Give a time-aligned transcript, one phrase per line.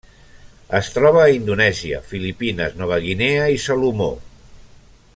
[0.77, 4.13] Es troba a Indonèsia, Filipines, Nova Guinea i Salomó.